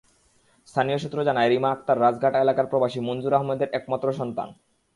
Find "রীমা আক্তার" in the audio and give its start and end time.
1.49-2.01